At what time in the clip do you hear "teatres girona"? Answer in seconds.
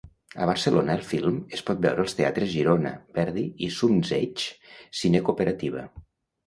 2.21-2.95